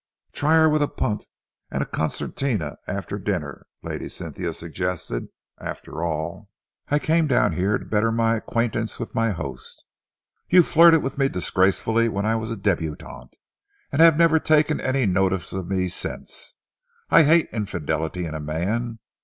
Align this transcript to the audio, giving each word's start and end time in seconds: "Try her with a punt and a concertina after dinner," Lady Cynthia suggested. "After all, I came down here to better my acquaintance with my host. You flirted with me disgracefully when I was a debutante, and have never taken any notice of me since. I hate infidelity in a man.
"Try 0.33 0.55
her 0.55 0.67
with 0.67 0.81
a 0.81 0.87
punt 0.87 1.27
and 1.69 1.83
a 1.83 1.85
concertina 1.85 2.77
after 2.87 3.19
dinner," 3.19 3.67
Lady 3.83 4.09
Cynthia 4.09 4.51
suggested. 4.51 5.27
"After 5.59 6.03
all, 6.03 6.49
I 6.87 6.97
came 6.97 7.27
down 7.27 7.51
here 7.51 7.77
to 7.77 7.85
better 7.85 8.11
my 8.11 8.35
acquaintance 8.37 8.99
with 8.99 9.13
my 9.13 9.29
host. 9.29 9.85
You 10.49 10.63
flirted 10.63 11.03
with 11.03 11.19
me 11.19 11.29
disgracefully 11.29 12.09
when 12.09 12.25
I 12.25 12.35
was 12.35 12.49
a 12.49 12.57
debutante, 12.57 13.35
and 13.91 14.01
have 14.01 14.17
never 14.17 14.39
taken 14.39 14.79
any 14.81 15.05
notice 15.05 15.53
of 15.53 15.67
me 15.69 15.87
since. 15.87 16.55
I 17.11 17.21
hate 17.21 17.49
infidelity 17.53 18.25
in 18.25 18.33
a 18.33 18.39
man. 18.39 18.97